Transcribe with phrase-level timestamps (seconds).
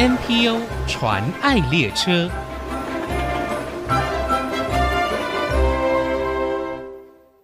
[0.00, 2.30] NPO 传爱列车。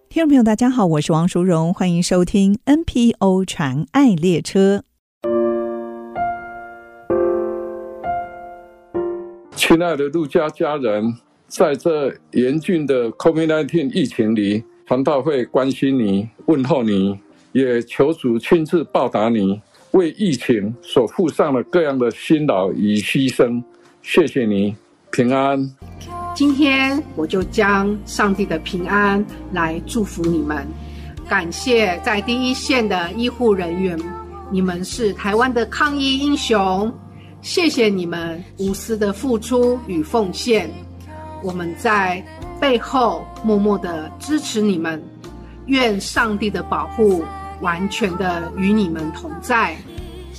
[0.09, 4.81] 听众朋友，大家好，我是王淑荣，欢迎收听 NPO 传爱列车。
[9.55, 11.13] 亲爱的陆家家人，
[11.45, 17.19] 在这严峻的 COVID-19 疫情里，传道会关心你，问候你，
[17.51, 19.61] 也求主亲自报答你，
[19.97, 23.61] 为疫情所付上了各样的辛劳与牺牲。
[24.03, 24.73] 谢谢你，
[25.11, 25.59] 平安。
[26.35, 30.65] 今天我就将上帝的平安来祝福你们，
[31.27, 33.99] 感谢在第一线的医护人员，
[34.51, 36.93] 你们是台湾的抗疫英雄，
[37.41, 40.69] 谢谢你们无私的付出与奉献，
[41.43, 42.23] 我们在
[42.61, 45.03] 背后默默的支持你们，
[45.65, 47.23] 愿上帝的保护
[47.61, 49.75] 完全的与你们同在。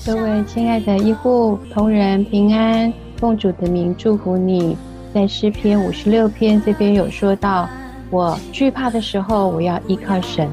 [0.06, 4.76] 各位亲爱的医护同仁平安，奉主的名祝福你。
[5.12, 7.68] 在诗篇五十六篇这边有说到，
[8.10, 10.48] 我惧怕的时候，我要依靠神，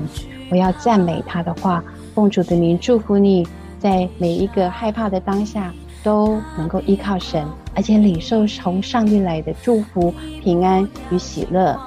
[0.49, 1.83] 我要赞美他的话。
[2.13, 3.45] 奉主的名祝福你，
[3.77, 7.45] 在每一个害怕的当下，都能够依靠神，
[7.75, 11.77] 而且领受从上帝来的祝福、平安与喜乐。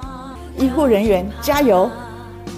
[0.57, 1.89] 医护人员加油！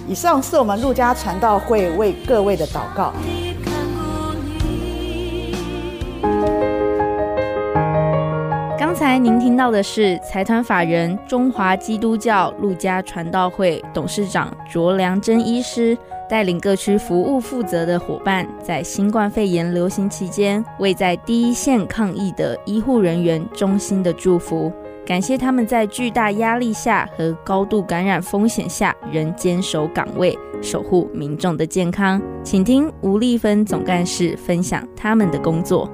[0.08, 3.12] 以上是我们陆家传道会为各位的祷告。
[8.78, 15.96] 刚才您听到的是财团法人中华基督教陆家传道会董事长卓良珍医师
[16.28, 24.72] 带领各区服务负责的伙伴，在新冠肺炎流行期间，为在第一线抗疫的医护人员衷心的祝福，
[25.04, 32.22] 感谢他们在巨大压力下和高度感染风险下仍坚守岗位，守护民众的健康。
[32.44, 35.90] 请听吴丽芬总干事分享他们的工作。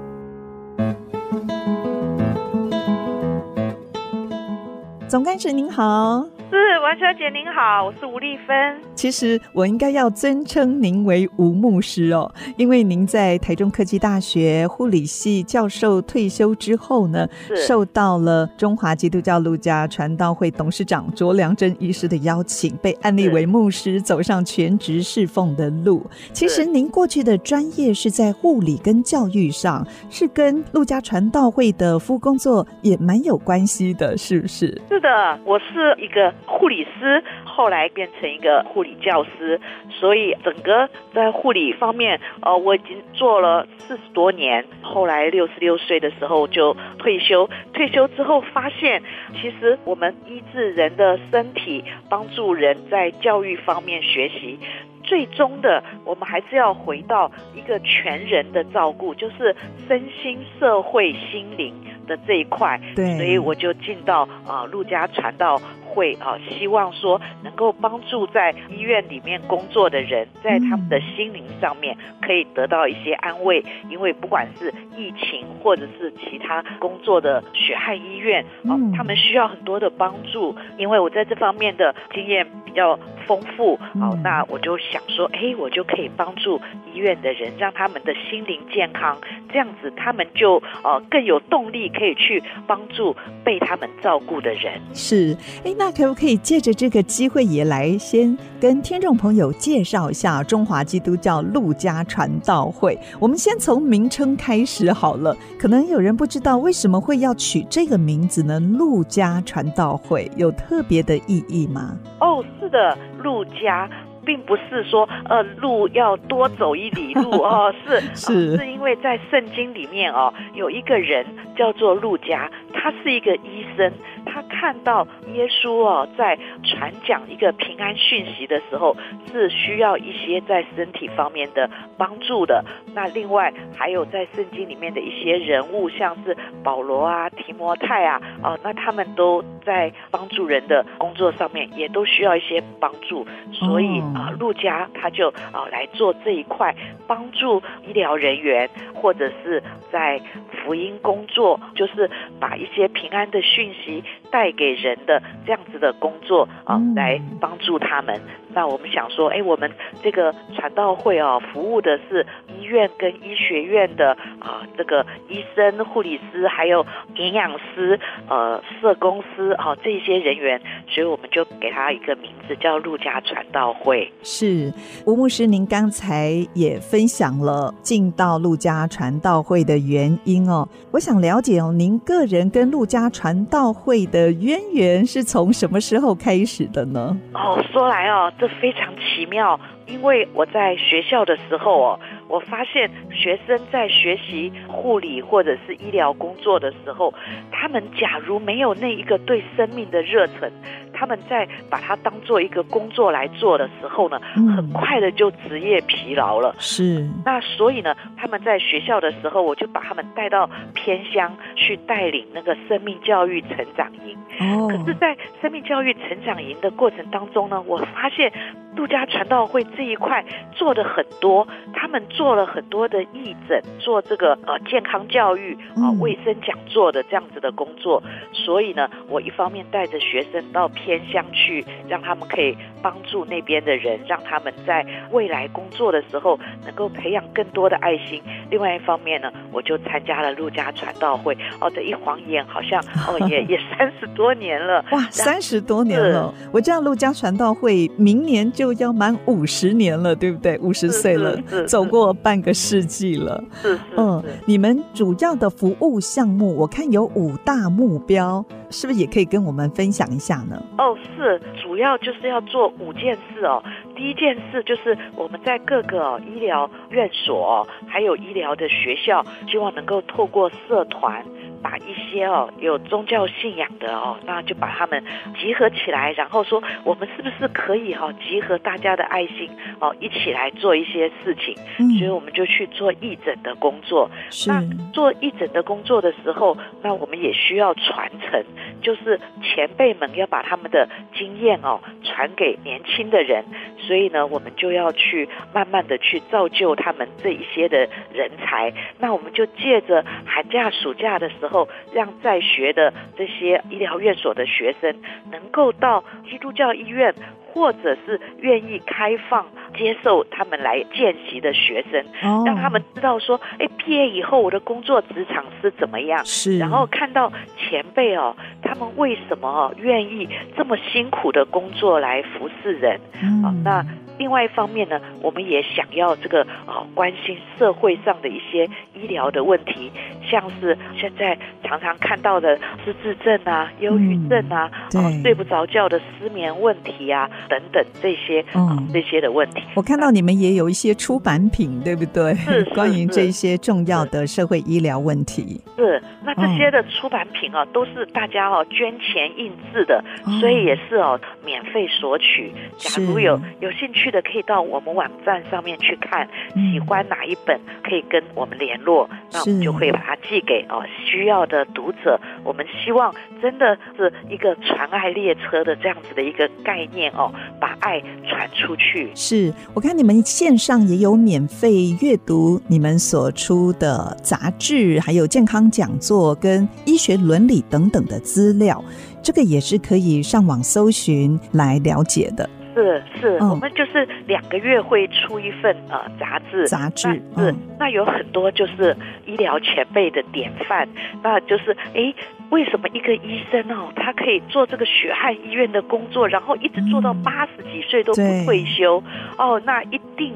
[5.09, 8.81] 总干事您好，是王小姐您好，我是吴丽芬。
[8.95, 26.03] 其实我应该要尊称您为吴牧师哦，因为您在台中科技大学护理系教授退休之后呢，受到了中华基督教陆家传道会董事长卓良珍医师的邀请，被安立为牧师，走上全职侍奉的路。
[26.33, 34.67] 其实您过去的专业是在护理跟教育上，是跟陆家传道会的服务工作也蛮有关系的，是不是？
[34.89, 39.61] 是的，我是一个护理师，后来变成一个护理教师，
[39.91, 44.65] 所以整个在护理方面，呃，我已经做了四十多年。
[44.83, 49.03] 后来六十六岁的时候就退休，退休之后发现，
[49.35, 54.59] 其实我们医治人的身体，帮助人在教育方面学习。
[55.05, 59.57] 最终的，我们还是要回到一个全人的照顾，就是
[59.87, 61.75] 身心、社会、心灵
[62.07, 62.79] 的这一块。
[62.95, 65.59] 对，所以我就进到啊、呃，路加传道
[65.99, 73.65] 会啊、呃，希望说能够帮助在医院里面工作的人，在他们的心灵上面可以得到一些安慰。
[73.91, 80.55] 因为不管是疫情或者是其他工作的血汗医院啊、呃，他们需要很多的帮助。
[80.77, 86.61] 因为我在这方面的经验比较丰富，好，那我就想说，哎，我就可以帮助
[86.95, 89.19] 医院的人，让他们的心灵健康，
[89.53, 94.81] 这样子他们就呃更有动力可以去帮助被他们照顾的人。
[94.95, 102.99] 是，哎，那可不可以借着这个机会也来先跟听众朋友介绍一下中华基督教陆家传道会？
[103.19, 108.61] 我们先从名称开始好了，可能有人不知道为什么会要取这个名字呢？
[108.61, 111.97] 陆家传道会有特别的意义吗？
[112.21, 112.97] 哦，是的。
[113.23, 113.91] 陆家，
[114.25, 121.27] 并不是说呃路要多走一里路 哦，是是，是因为在圣经里面哦，有一个人
[121.57, 123.93] 叫做路加，他是一个医生。
[124.25, 128.97] 他看到耶稣哦，在传讲一个平安讯息的时候，
[129.33, 132.65] 是需要一些在身体方面的帮助的。
[132.95, 143.27] 那另外还有在圣经里面的一些人物，像是保罗啊、提摩太啊，哦，那他们都在帮助人的工作上面，也都需要一些帮助。
[143.53, 146.75] 所以啊，路加他就啊来做这一块，
[147.07, 150.21] 帮助医疗人员或者是在
[150.51, 152.11] 福音工作，就是
[152.41, 154.03] 把一些平安的讯息。
[154.31, 158.21] 带给人的这样子的工作啊，来帮助他们。
[158.55, 159.71] 那我们想说，哎，我们
[160.03, 166.85] 这个传道会啊，服务的是医院跟医学院的啊、呃，这个医生、护理师，还有
[167.17, 174.11] 营养师、呃，社工师啊、呃，这些人员，所以我们就给他一个名字叫陆家传道会。
[174.23, 174.73] 是
[175.07, 180.67] 吴牧师，您刚才也分享了进到陆家传道会的原因哦。
[180.91, 187.17] 我想了解哦，您个人跟陆家传道会的渊源是从什么时候开始的呢？
[187.35, 189.59] 哦，说来哦，这非常奇妙。
[189.87, 197.13] 因为我在学校的时候哦，我发现学生在学习护理或者是医疗工作的时候，
[197.51, 200.53] 他们假如没有那一个对生命的热忱，
[200.93, 204.21] 他们在把它当做一个工作来做的时候呢，
[204.55, 206.55] 很快的就职业疲劳了。
[206.59, 207.09] 是。
[207.25, 214.17] 那所以呢，他们在学校的时候，我就把他们带到偏乡去带领那个生命教育成长营。
[214.41, 214.69] 哦。
[214.69, 218.31] 可是，在生命教育成长营的过程当中呢，我发现。
[218.77, 228.03] 杜家传道会这一块做的很多，他们做了很多的义诊，做这个呃健康教育啊、呃、卫生讲座的这样子的工作。
[228.33, 238.21] 所以呢，我一方面带着学生到偏乡去，让他们可以帮助那边的人，让他们在未来工作的时候能够培养更多的爱心。
[238.51, 241.39] 另外一方面呢，我就参加了陆家传道会。
[241.61, 244.85] 哦，这一晃眼好像 哦也也三十多年了。
[244.91, 246.35] 哇，三十多年了！
[246.53, 248.69] 我知道陆家传道会明年就。
[248.79, 250.57] 要满五十年了，对不对？
[250.61, 251.37] 五十岁了，
[251.67, 253.43] 走过半个世纪了。
[253.63, 260.63] 是是，嗯，你们主要的服务项目，我看有五大目标，是不是也可以跟我们分享一下呢？
[260.79, 263.63] 哦，是，主要就是要做五件事哦。
[263.97, 271.25] 第一件事就是我们在各个、哦、医疗院所，还有医疗的学校，希望能够透过社团。
[271.63, 275.03] 把一些哦有宗教信仰的哦，那就把他们
[275.39, 281.55] 集合起来，然后说我们是不是可以哈集合大家的爱心哦，一起来做一些事情。
[281.79, 284.11] 嗯，所以我们就去做义诊的工作。
[284.31, 284.51] 是。
[284.51, 288.45] 那做义诊的工作的时候，那我们也需要传承，
[288.81, 293.45] 就是前辈们要把他们的经验哦传给年轻的人。
[293.79, 298.73] 所以呢，我们就要去慢慢的去造就他们这一些的人才。
[298.99, 304.95] 那我们就借着寒假、暑假的时候，让在学的这些医疗院所的学生，
[305.33, 307.15] 能够到基督教医院。
[307.51, 309.45] 或者是愿意开放
[309.77, 312.05] 接受他们来见习的学生，
[312.45, 316.25] 让他们知道说，哎，毕业以后我的工作职场是怎么样？
[316.25, 323.01] 是，然后看到前辈哦，他们为什么哦愿意这么辛苦的工作来服侍人？
[323.23, 323.85] 嗯，那。
[324.19, 329.93] 另外一方面呢，我们也想要这个啊，关心社会上的一些医疗的问题，
[330.29, 339.63] 像是现在常常看到的失智症啊、忧郁症啊、嗯、啊睡不着觉的失眠问题啊等等这些啊、嗯、这些的问题。
[339.75, 342.35] 我看到你们也有一些出版品，对不对？
[342.35, 345.61] 是，是 关于这些重要的社会医疗问题。
[345.77, 350.03] 是，那这些的出版品啊，都是大家哦捐钱印制的，
[350.41, 352.53] 所以也是哦免费索取。
[352.77, 354.09] 假如有有兴趣。
[354.09, 356.27] 的可以到我们网站上面去看，
[356.73, 362.19] 喜欢哪一本可以跟我们联络，那我们就会把它寄给哦需要的读者。
[362.45, 369.11] 我们希望真的是一个传爱列车的这样子的一个概念哦，把爱传出去。
[369.15, 378.83] 是我看你们线上也有免费阅读你们所出的杂志，还有健康讲座跟医学伦理等等的资料，
[379.23, 382.49] 这个也是可以上网搜寻来了解的。
[382.79, 390.89] 是是，我们就是两个月会出一份呃杂志，杂志是、嗯、那有很多就是医疗前辈的典范，
[391.23, 392.15] 那就是哎，
[392.51, 399.03] 为什么一个医生哦，他可以做这个血汗医院的工作，然后一直做到八十几岁都不退休？
[399.37, 400.35] 哦，那一定。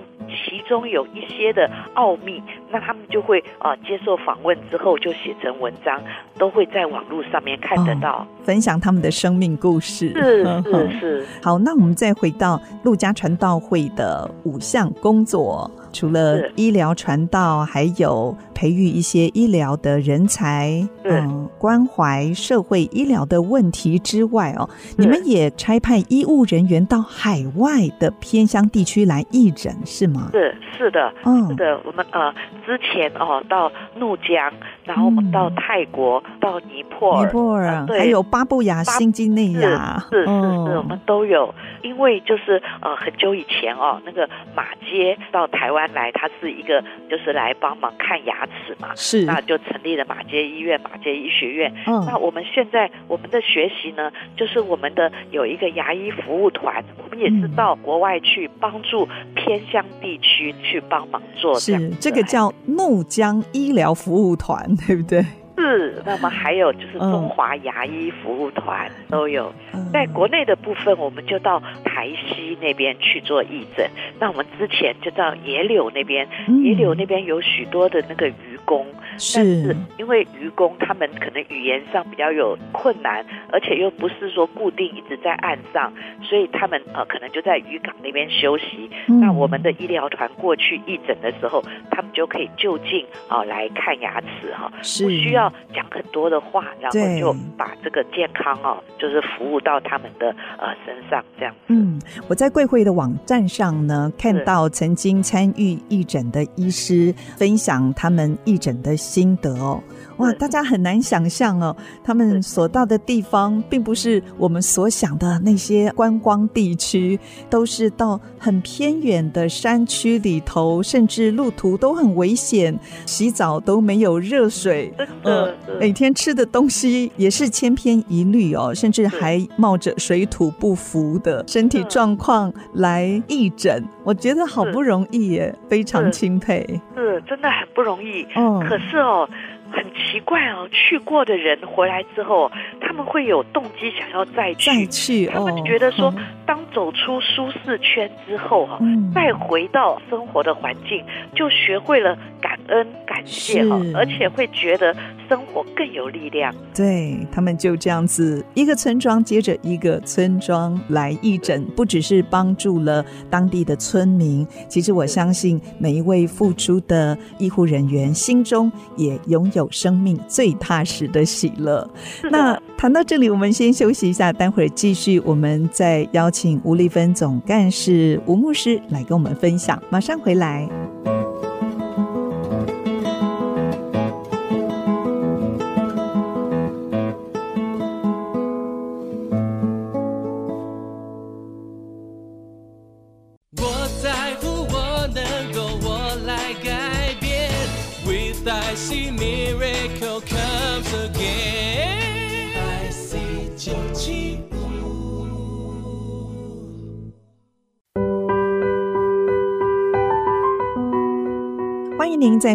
[0.49, 6.01] 其中有一些的奥秘，那他们就会啊、呃、接受访问之后就写成文章，
[6.39, 10.11] 都会在网络上面看得到，哦、分享他们的生命故事。
[10.15, 11.27] 是是是。
[11.43, 15.71] 好，那我们再回到陆家传道会的五项工作。
[15.93, 30.31] 除了医疗传道，还有培育一些医疗的人才，嗯，关怀社会医疗的问题之外哦，你们也差派医务人员到海外的偏乡地区来义诊，是吗？
[30.33, 32.33] 是是的，嗯，是的，我们呃
[32.65, 34.53] 之前哦到怒江，
[34.85, 45.83] 然后我们到泰国，嗯、到尼泊尔，尼泊尔，对，还有巴布亚新几内亚，是是是，是，我们都有，因为就是呃很久以前哦，那个马街到台湾。
[45.93, 51.71] 来，他是一个就是来帮忙看牙齿嘛，是，那就成立了马街医院、马街医学院。
[51.87, 61.59] 嗯，那我们现在我们的学习呢，就是我们的有一个牙医服务团，我们也是到国外去帮助偏乡地区去帮忙做。
[61.59, 65.25] 是，这个叫怒江医疗服务团，对不对？
[65.59, 73.89] 是，那么还有就是中华牙医服务团都有，嗯、在国内的部分，我们就到台西那边去做义诊。
[74.19, 78.87] 那我们之前就到野柳那边，嗯、野柳那边有许多的那个渔工。
[79.19, 85.93] 是，但是因为渔工他们可能语言上比较有困难，而且又不是说固定一直在岸上，
[86.23, 88.91] 所以他们呃可能就在渔港那边休息。
[89.09, 101.55] 嗯、那我们的医疗团过去义诊的时候，他们就可以就近啊、呃、来看牙齿哈，是不需要讲很多的话，然后就把这个健康哦，就是服务到他们的呃身上这样。
[101.69, 109.83] 嗯，我在贵会的网站上呢看到曾经参与义诊的医师分享他们义诊的心得哦，
[110.19, 117.19] 哇，大家很难想象哦，他们所到的地方并不是我们所想的那些观光地区，
[117.51, 124.95] 都是到很偏远的山区里头，甚至路途都很危险，洗澡都没有热水，
[125.25, 138.92] 呃，每天吃的东西也是千篇一律哦，甚至还冒着水土不服的身体状况来义诊，我觉得好不容易耶，非常钦佩，是，真的很不容易，嗯，可是。
[138.93, 139.27] 是哦，
[139.73, 142.53] 很奇怪哦，去过的人回来之后，
[142.93, 145.27] 他们会有动机想要再去，再去。
[145.27, 146.13] 他们觉得说，
[146.45, 151.03] 当走出舒适圈之后哈，嗯、再回到生活的环境，
[151.35, 154.95] 就学会了感恩、感谢哈，而且会觉得
[155.27, 156.55] 生活更有力量。
[156.75, 171.89] 对，他们就这样子，一个村庄接着一个村庄来义诊，不只是帮助了当地的村民，其实我相信每一位付出的医护人员心中也拥有生命最踏实的喜乐。
[172.31, 179.81] 那谈到这里，我们先休息一下，待会儿继续，我们再邀请吴丽芬总干事吴牧师来跟我们分享。
[179.89, 180.69] 马上回来。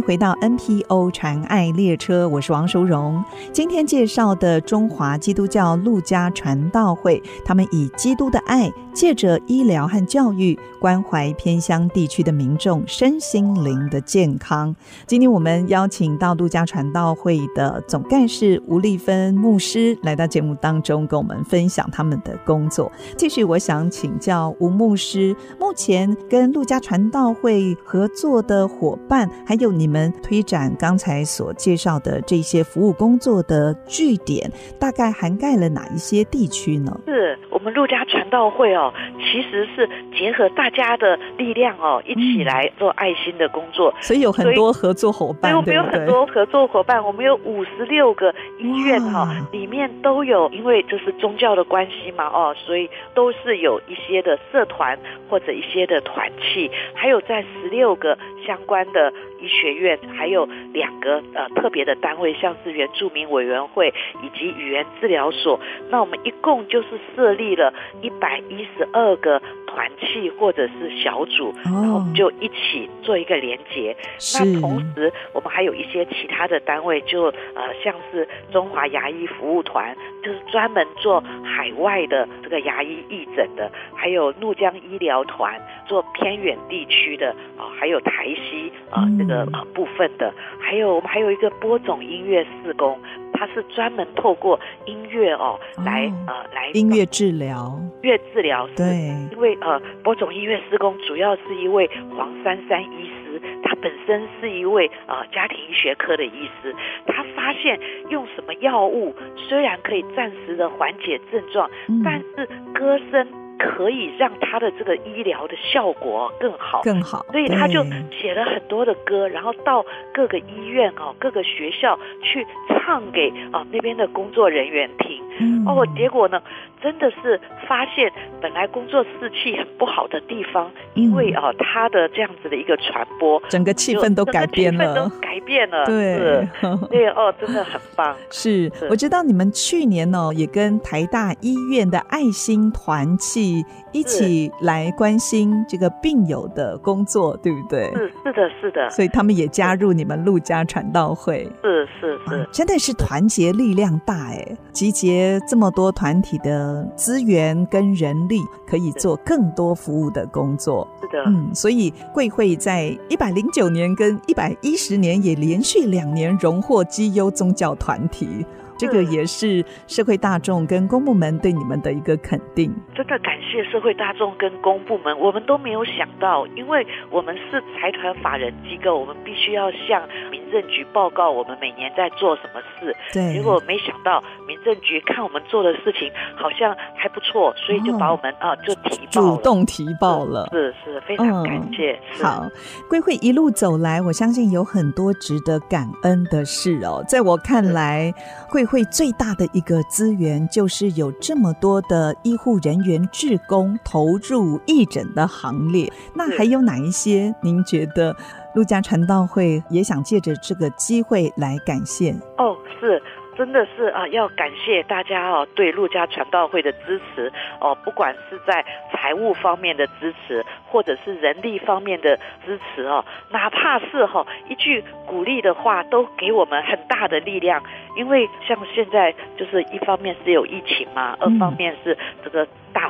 [0.01, 3.23] 回到 NPO 传爱列车，我是王淑荣。
[3.51, 14.75] 今天介绍的中华基督教陆家传道会，他们以基督的爱，借着医疗和教育，关怀偏乡地区的民众身心灵的健康。
[15.05, 22.91] 今天我们邀请到陆家传道会的总干事吴丽芬牧师来到节目当中，跟我们分享他们的工作。
[23.15, 29.55] 继续，我想请教吴牧师，目前跟陆家传道会合作的伙伴还。
[29.57, 36.95] 有你们推展刚才所介绍的这些服务工作的据点，大概涵盖了哪一些地区呢？
[37.07, 38.86] 是我们陆家传道会哦，
[39.19, 45.51] 其实是结合大家的力量哦，一起来做爱心的工作，所以有很多合作伙伴。
[45.51, 54.97] 对，我们有很多合作伙伴，我们有五十六个医院哈，里面都有，因为这是宗教的关系嘛哦，所以都是有一些的社团
[55.29, 59.13] 或者一些的团契，还有在十六个相关的。
[59.39, 65.59] 医学院还有两个呃特别的单位，像是原住民委员会以及语言治疗所。
[65.91, 73.95] 那我们一共就是设立了一百一十二个团契或者是小组，然后我们就一起做一个连结。
[74.35, 89.03] 那同时我们还有一些其他的单位，就呃像是中华牙医服务团，就是专门做海外的这个牙医义诊的，还有怒江医疗团做偏远地区的啊，还有台西啊。
[89.17, 92.99] 这个呃部分的，还有我们还有一个播种音乐事工，
[93.37, 98.85] 它是专门透过音乐哦来呃来音乐治疗，音乐治疗对，
[99.31, 106.75] 因为呃播种音乐施工主要是一位黄珊珊医师，他本身是一位呃家庭医学科的医师，
[107.05, 107.79] 他发现
[108.09, 109.13] 用什么药物
[109.47, 111.69] 虽然可以暂时的缓解症状，
[112.03, 113.46] 但是歌声。
[113.57, 117.25] 可以让他的这个医疗的效果更好，更好。
[117.31, 125.21] 所以他就写了很多的歌，然后到各个医院哦，各个学校去唱给啊那边的工作人员听。
[125.39, 126.41] 嗯、哦，结果呢，
[126.81, 135.85] 真的是发现本来工作士气很不好的地方，嗯、因为啊他的这样子的一个传播，整个气氛都改变了，都改变了。
[135.85, 136.47] 对，
[136.89, 138.15] 对哦，真的很棒。
[138.29, 147.91] 是，是我知道你们去年哦也跟台大医院的爱心团契一起来关心这个病友的工作，对不对？
[147.93, 148.89] 是是的，是的。
[148.89, 151.47] 所以他们也加入你们陆家传道会。
[151.61, 160.87] 是是是，真的是团结力量大哎，集结这么多团体的资源跟人力，可以做更多服务的工作。
[161.01, 168.45] 是的，嗯，所以贵会在一百零九年跟一百一十年也连续两年荣获绩优宗教团体。
[168.77, 172.73] 这个也是社会大众跟公部门对你们的一个肯定。
[172.95, 182.95] 真的感谢社会大众跟公部门，我们都没有想到，因为我们是财团法人机构，我们必须要向民政局报告我们每年在做什么事。
[183.13, 183.33] 对。
[183.33, 190.47] 结果没想到民政局看我们做的事情好像还不错，所以就把我们、哦、啊就提报主动提报了。
[190.51, 191.99] 是是，是，非常感谢。
[192.19, 192.45] 嗯、好，
[192.89, 197.03] 贵会一路走来，我相信有很多值得感恩的事哦。
[197.07, 198.13] 在我看来，
[198.51, 198.66] 贵。
[198.67, 205.91] 会最大的一个资源就是有这么多的医护人员志工投入义诊的行列。
[206.13, 207.33] 那还有哪一些？
[207.41, 208.15] 您觉得
[208.53, 212.11] 陆家传道会也想借着这个机会来感谢？
[212.37, 213.01] 哦，是。
[213.37, 227.61] 真的是啊，要感谢大家哦，对陆家传道会的支持哦，不管是在财务方面的支持，或者是人力方面的支持哦，哪怕是哈一句鼓励的话，都给我们很大的力量。
[227.95, 232.47] 因为像现在就是一方面是有疫情嘛，二方面是这个。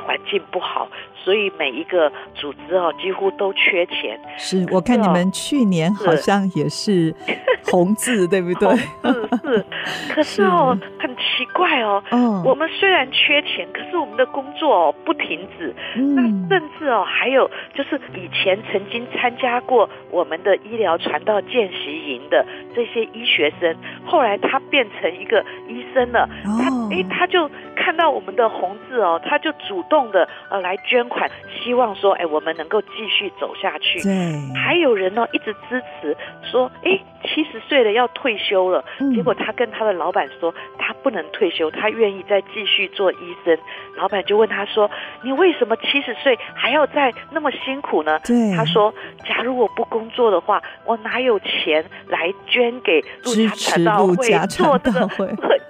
[0.08, 4.18] 大环境不好，所以每一个组织哦，几乎都缺钱。
[4.38, 7.14] 是我看你们去年好像也是
[7.70, 8.74] 红字，对不对？
[8.74, 9.66] 是是。
[10.14, 15.74] 可是哦，很奇怪哦，哦，我们虽然缺钱，可是我们的工作哦不停止。
[15.96, 16.14] 嗯。
[16.14, 26.24] 那甚至哦，还有就是以前曾经参加过我们的医疗传道见习营的这些医学生，后来他变成一个医生了。
[26.46, 26.56] 哦。
[26.58, 29.78] 他哎，他就看到我们的红字哦，他就主。
[29.78, 34.00] 主动的呃来捐款，希望说哎我们能够继续走下去。
[34.00, 34.12] 对，
[34.54, 36.16] 还有人呢一直支持
[36.48, 43.58] 说哎七十岁了要退休了，嗯，结果他跟他的老板说他不能退休，他愿意再继续做医生。
[43.96, 44.88] 老板就问他说
[45.22, 48.20] 你为什么七十岁还要再那么辛苦呢？
[48.24, 48.94] 对，他说
[49.26, 54.14] 假如我不工作的话，我哪有钱来捐给陆家传道会
[54.46, 55.08] 做这个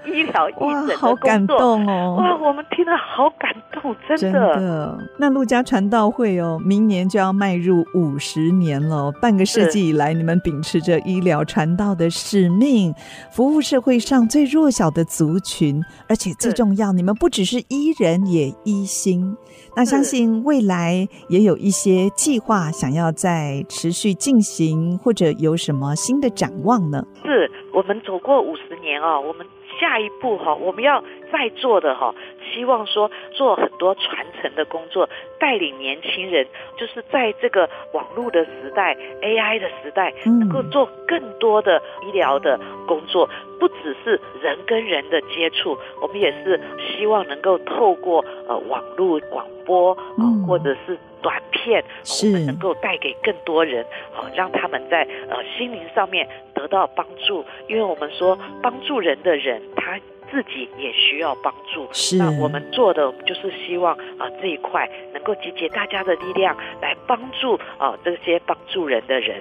[0.05, 1.09] 医疗医诊的工作？
[1.09, 2.17] 好感动哦！
[2.19, 3.97] 哇，我们听了好感动。
[4.07, 9.13] 真的，真的，那陆家传道会哦，明年就要迈入五十年了。
[9.23, 12.93] 半个世纪以来，你们秉持着医疗传道的使命，
[13.31, 19.37] 服务社会上最弱小的族群，而且最重要，你们不只是医人，也医心。
[19.77, 27.05] 那相信未来也有一些计划想要再持续进行，或者有什么新的展望呢？
[27.23, 29.47] 是我们走过五十年哦，我们。
[29.81, 32.15] 下一步哈，我们要再做的哈，
[32.53, 43.29] 希望说做很多传承的工作，带领年轻人，就是在这个网络的时代、AI 的时代，能够做更多的医疗的工作，
[43.61, 51.85] 不只是人跟人的接触，我们也是希望能够透过呃网络广播啊，或者是短片，
[52.23, 56.29] 我们能够带给更多人，好让他们在呃心灵上面。
[56.55, 59.97] 得到帮助，因为我们说帮助人的人，他
[60.29, 61.87] 自己也需要帮助。
[61.93, 69.41] 是，那我们做的就是希望啊、呃、这一块能够集结大家的力量，来帮助啊、呃、这些帮助人的人。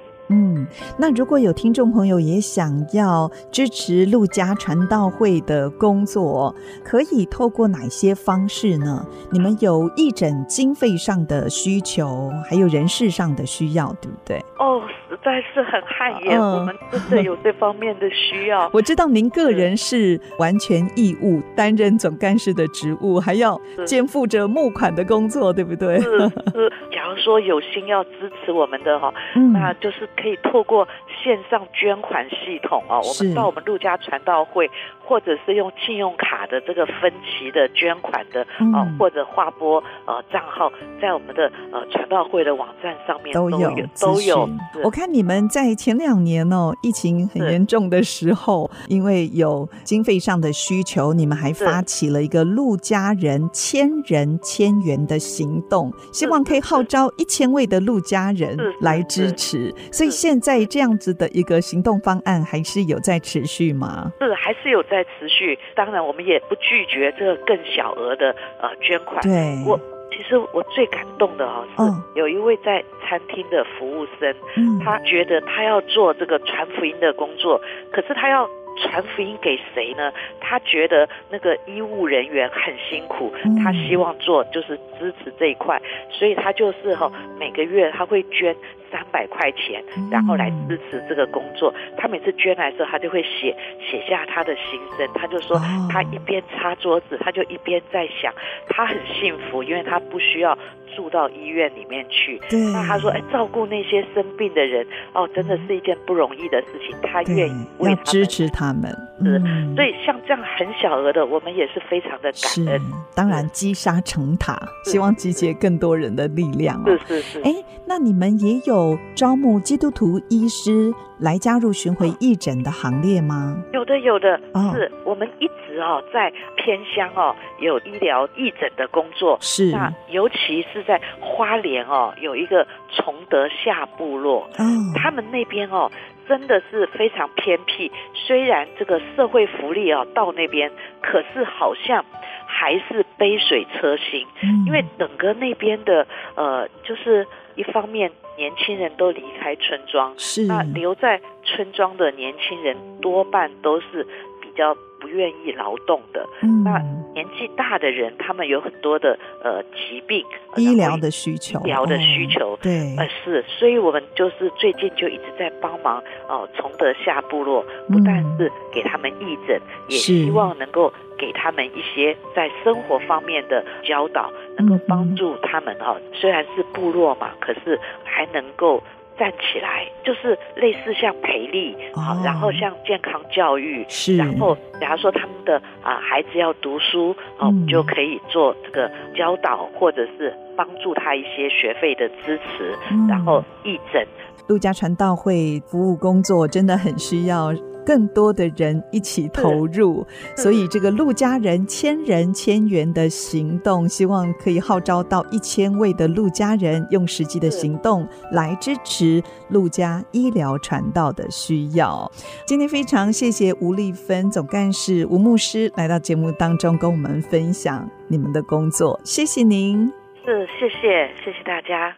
[0.98, 6.54] 那如果有听众朋友也想要支持陆家传道会的工作，
[6.84, 9.06] 可以透过哪些方式呢？
[9.32, 14.38] 你们有义诊经费上的需求，还有人事上的需要，对不对？
[14.60, 14.82] 哦，
[15.18, 18.70] 实在是很汗颜，嗯，我们真的有这方面的需要。
[18.74, 26.00] 我知道您个人是完全义务，担任总干事的职务，还要肩负着募款的工作，对不对？
[26.00, 26.20] 是
[26.54, 26.72] 是。
[26.92, 30.08] 假如说有心要支持我们的哈，嗯，那就是。
[30.18, 30.88] 可以透过
[31.28, 34.72] 线上捐款系统哦，我们到我们陆家传道会，
[35.04, 44.38] 或者是用信用卡的这个分期的捐款的啊，或者划拨呃账号，在我们的呃传道会的网站上面都有都有。
[44.38, 44.50] 都有
[44.86, 59.76] 我看你们在前两年哦，疫情很严重的时候，因为有经费上的需求，你们还发起了一个陆家人千人千元的行动，希望可以号召一千位的陆家人来支持。
[59.92, 64.12] 所以现在这样子的一个行动方案还是有在持续吗？
[64.20, 65.58] 是，还是有在持续。
[65.76, 69.22] 当然，我们也不拒绝这个更小额的呃捐款。
[69.22, 69.80] 对，我
[70.12, 77.60] 其实我最感动的哦，是有一位在餐厅的服务生，嗯，他觉得他要做这个传福音的工作，
[77.92, 78.50] 可是他要。
[78.80, 80.14] 传福音给谁呢？
[80.40, 88.56] 他觉得那个医务人员很辛苦，他希望做就是支持这一块，所以他就是哈每个月他会捐
[88.91, 91.73] 三百块钱，然后来支持这个工作。
[91.97, 98.34] 他每次捐来的时候，他就会写写下他的心声，他就说他一边擦桌子，他就一边在想，
[98.69, 100.58] 他很幸福，因为他不需要。
[100.95, 102.41] 住到医院里面去，
[102.73, 106.97] 那他说：“哎，照顾那些生病的人，哦，真的是一件不容易的事情。
[107.04, 108.91] 他愿意为他支持他们，
[109.22, 109.76] 是、嗯。
[109.76, 112.82] 所以像这样很小额的，我们也是非常的感恩。
[113.14, 116.84] 当然积沙成塔，希望集结更多人的力量、哦。
[116.88, 117.42] 是是是。
[117.42, 117.54] 哎，
[117.86, 123.62] 那你们也有招募基督徒医师来加入巡回义诊的行列吗？
[123.74, 124.40] 有的，有的。
[124.54, 129.72] 哦、是我们一直哦在偏乡哦有医疗义诊的工作，是。
[129.72, 130.84] 那尤其是。
[130.88, 134.48] 在花莲哦，有一个崇德下部落，
[134.96, 135.92] 他们那边哦，
[136.28, 137.92] 真的是非常偏僻。
[138.13, 142.04] 虽然这个社会福利啊到那边，可是好像
[142.46, 144.26] 还是杯水车薪。
[144.66, 154.06] 因为整个那边的呃，就是一方面年轻人都离开村庄，是那留在村庄的年轻人多半都是
[154.42, 154.76] 比较。
[155.00, 156.80] 不愿意劳动的，嗯、那
[157.14, 176.02] 年纪大的人，他们有很多的呃疾病，医疗的需求，医疗的需求，哦、对，呃是，所以我们就是最近就一直在帮忙哦，崇、呃、德下部落，不但是给他们义诊，嗯、也希望能够给他们一些在生活方面的教导，能够帮助他们哈、哦。
[176.14, 178.82] 虽然是部落嘛，可是还能够。
[179.18, 194.06] 站起来，就是类似像培力，好、哦，然后像健康教育，是，然后假如说他们的啊孩子要读书，哦、嗯，就可以做这个教导，或者是帮助他一些学费的支持，嗯、然后义诊。
[194.48, 197.54] 陆家传道会服务工作真的很需要。
[197.88, 212.12] 更多的人一起投入，所以这个陆家人千人千元的行动，希望可以号召到一千位的陆家人，用实际的行动来支持陆家医疗传道的需要。
[212.45, 219.89] 今天非常谢谢吴丽芬总干事吴牧师来到节目当中跟我们分享你们的工作，谢谢您。
[220.26, 221.95] 是，谢谢，谢谢大家。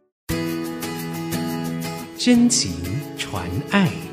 [2.15, 2.71] 真情
[3.17, 4.08] 传爱。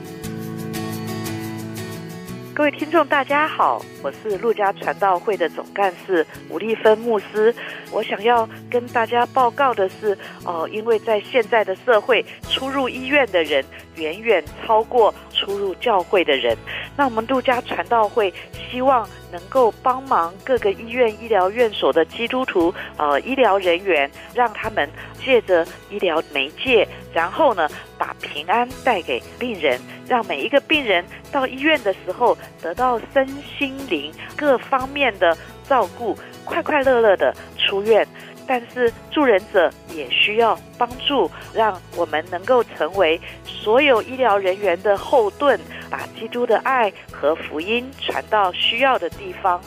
[2.56, 7.54] 各位听众，大家好，我是陆家传道会的总干事吴丽芬牧师。
[7.92, 13.62] 我想要跟大家报告的是，哦，因为在现在的社会，出入医院的人
[13.96, 16.56] 远远超过出入教会的人。
[16.96, 18.32] 那我们陆家传道会
[18.70, 24.88] 希望能够帮忙各个医院、医疗院所的基督徒，呃，医疗人员，让他们
[25.22, 29.80] 借着医疗媒介，然后呢，把平安带给病人。
[30.06, 33.26] 让每一个病人到医院的时候得到身
[33.58, 35.36] 心灵各方面的
[35.68, 38.06] 照顾，快快乐乐的出院。
[38.46, 45.58] 但是助人者也需要帮助，让我们能够成为所有医疗人员的后盾，
[45.90, 49.60] 把基督的爱和福音传到需要的地方。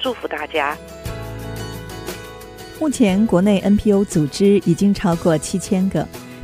[0.00, 0.76] 祝福大家。
[2.78, 6.06] 目前国内 NPO 组织已经超过七千个，